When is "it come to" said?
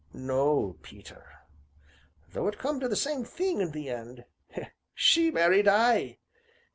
2.47-2.87